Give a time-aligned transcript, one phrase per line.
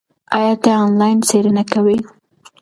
[0.37, 1.97] ایا ته آنلاین څېړنه کوې؟